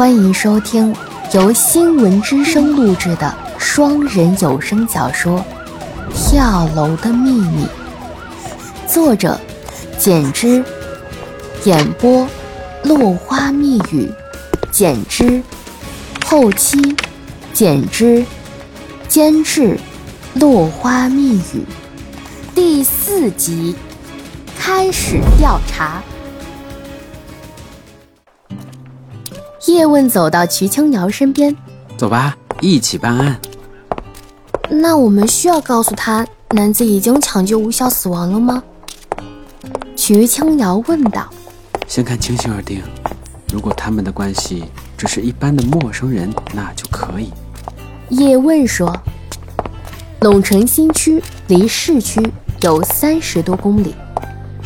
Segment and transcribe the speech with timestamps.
[0.00, 0.96] 欢迎收听
[1.34, 5.38] 由新闻之声录制的双人有声小说
[6.14, 7.66] 《跳楼的秘密》，
[8.90, 9.38] 作者
[9.98, 10.64] 简之，
[11.64, 12.26] 演播
[12.82, 14.10] 落花密语，
[14.72, 15.42] 简之，
[16.24, 16.96] 后期
[17.52, 18.24] 简之，
[19.06, 19.78] 监制
[20.32, 21.62] 落花密语，
[22.54, 23.76] 第四集
[24.58, 26.02] 开始调查。
[29.72, 31.56] 叶问走到瞿青瑶身边，
[31.96, 33.38] 走吧，一起办案。
[34.68, 38.60] 那我们需要告诉他男子已经抢救无效死亡了吗？
[39.94, 41.28] 瞿青瑶问道。
[41.86, 42.82] 先看情形而定。
[43.52, 44.64] 如果他们的关系
[44.96, 47.32] 只是一般的陌生人，那就可以。
[48.08, 48.92] 叶问说。
[50.20, 52.20] 陇城新区离市区
[52.60, 53.94] 有三十多公里，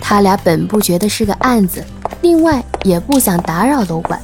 [0.00, 1.84] 他俩本不觉得是个案子，
[2.22, 4.18] 另外也不想打扰楼管。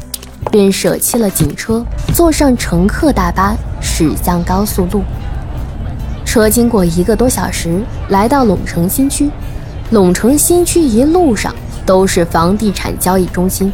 [0.50, 5.03] 便舍弃了警车，坐上乘客大巴驶向高速路。
[6.25, 9.31] 车经过一个多小时，来到陇城新区。
[9.91, 11.55] 陇城新区一路上
[11.86, 13.72] 都是房地产交易中心，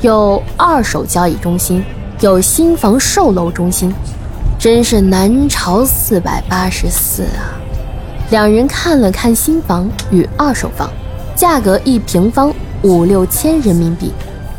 [0.00, 1.84] 有二手交易中心，
[2.20, 3.94] 有新房售楼中心，
[4.58, 7.52] 真是南朝四百八十四啊！
[8.30, 10.90] 两人看了看新房与二手房，
[11.36, 12.50] 价格一平方
[12.82, 14.10] 五六千人民币。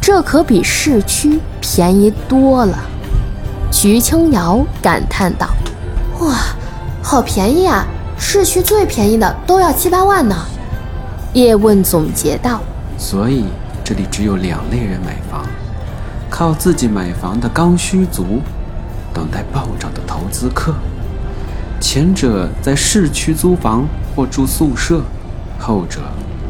[0.07, 2.79] 这可比市区便宜多了，
[3.69, 5.49] 徐青瑶感叹道
[6.21, 6.33] ：“哇，
[7.03, 7.85] 好便宜啊！
[8.17, 10.33] 市区最便宜的都要七八万呢。”
[11.35, 12.61] 叶问总结道
[12.97, 13.43] ：“所以
[13.83, 15.45] 这里只有两类人买房，
[16.29, 18.39] 靠自己买房的刚需族，
[19.13, 20.73] 等待暴涨的投资客。
[21.81, 25.01] 前者在市区租房或住宿舍，
[25.59, 25.99] 后者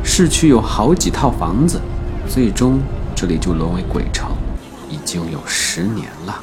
[0.03, 1.81] 市区有好几套房子，
[2.29, 2.79] 最终。”
[3.19, 4.29] 这里就沦为鬼城，
[4.91, 6.39] 已经有十年了。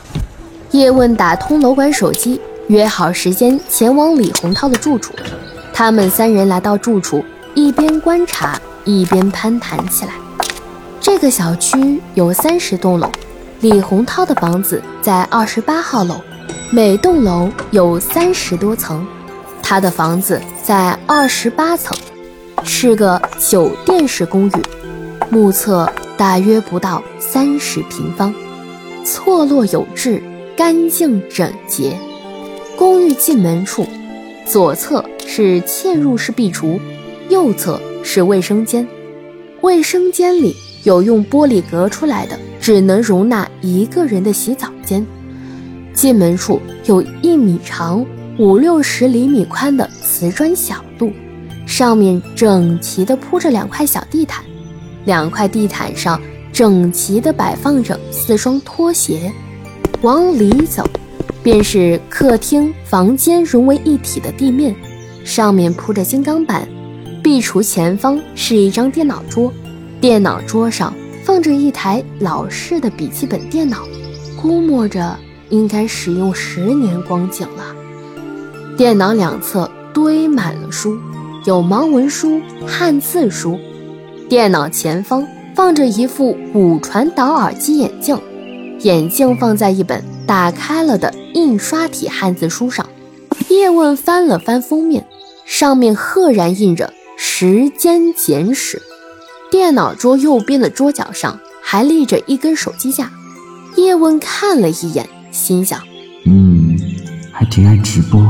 [0.73, 5.15] 叶问打通楼管手机，约好时间前往李洪涛的住处。
[5.73, 7.25] 他们三人来到住处，
[7.55, 10.15] 一边观察一边攀谈起来。
[11.01, 13.09] 这个小区有三十栋楼，
[13.61, 16.21] 李洪涛的房子在二十八号楼，
[16.71, 19.07] 每栋楼有三十多层，
[19.63, 21.97] 他的房子在二十八层，
[22.65, 24.53] 是个酒店式公寓。
[25.31, 25.89] 目测。
[26.17, 28.33] 大约不到三十平方，
[29.05, 30.23] 错落有致，
[30.57, 31.97] 干净整洁。
[32.77, 33.87] 公寓进门处，
[34.47, 36.79] 左侧是嵌入式壁橱，
[37.29, 38.87] 右侧是卫生间。
[39.61, 40.55] 卫生间里
[40.85, 45.05] 有用玻璃隔出来的，只能容纳一个人的洗澡间。
[45.93, 48.05] 进门处有一米长、
[48.39, 51.13] 五六十厘米宽的瓷砖小路，
[51.67, 54.45] 上面整齐地铺着两块小地毯。
[55.05, 56.21] 两块地毯上
[56.53, 59.33] 整齐地摆放着四双拖鞋，
[60.03, 60.85] 往里走，
[61.43, 64.75] 便是客厅、房间融为一体的地面，
[65.25, 66.69] 上面铺着金刚板。
[67.23, 69.53] 壁橱前方是一张电脑桌，
[70.01, 70.93] 电脑桌上
[71.25, 73.79] 放着一台老式的笔记本电脑，
[74.41, 77.75] 估摸着应该使用十年光景了。
[78.77, 80.99] 电脑两侧堆满了书，
[81.47, 83.59] 有盲文书、汉字书。
[84.29, 88.19] 电脑前方放着一副骨传导耳机眼镜，
[88.81, 92.87] 眼镜放在一本打开了的印刷体汉字书上。
[93.51, 95.07] 叶问翻了翻封面，
[95.45, 96.87] 上面赫然印着
[97.17, 98.79] 《时间简史》。
[99.51, 103.13] 电脑桌右边的桌角上还立着一根手机架。
[103.77, 105.81] 叶问看了一眼，心想：
[106.27, 106.77] 嗯，
[107.31, 108.21] 还挺爱直播。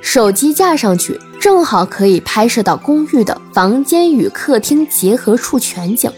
[0.00, 1.18] 手机架上去。
[1.40, 6.10] 正好可以拍摄到公寓的房间与客厅结合处全景。